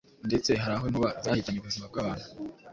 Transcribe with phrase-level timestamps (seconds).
[0.27, 2.27] ndetse hari aho inkuba zahitanye ubuzima bw’abantu